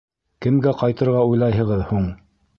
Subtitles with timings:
[0.45, 2.11] Кемгә ҡайтырға уйлайһығыҙ һуң?